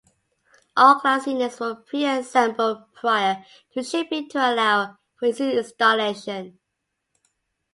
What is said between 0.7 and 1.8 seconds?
All glass units were